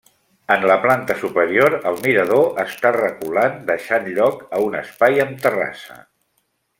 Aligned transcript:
En 0.53 0.63
la 0.69 0.75
planta 0.85 1.17
superior 1.23 1.75
el 1.91 1.99
mirador 2.07 2.57
està 2.65 2.93
reculat 2.97 3.61
deixant 3.69 4.11
lloc 4.17 4.43
a 4.57 4.63
un 4.71 4.79
espai 4.83 5.23
amb 5.27 5.37
terrassa. 5.45 5.99